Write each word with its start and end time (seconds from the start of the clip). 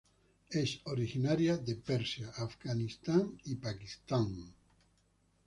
Es 0.49 0.79
originaria 0.85 1.57
de 1.57 1.75
Persia, 1.75 2.31
Afganistán, 2.37 3.37
Pakistán. 3.61 4.51